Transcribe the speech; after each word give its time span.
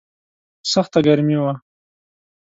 سخته 0.71 0.99
ګرمي 1.05 1.35
وه. 1.43 1.53